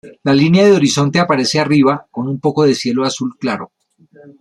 La 0.23 0.33
línea 0.33 0.65
de 0.65 0.71
horizonte 0.71 1.19
aparece 1.19 1.59
arriba, 1.59 2.07
con 2.09 2.27
un 2.27 2.39
poco 2.39 2.63
de 2.63 2.73
cielo 2.73 3.03
azul 3.05 3.37
claro. 3.37 3.71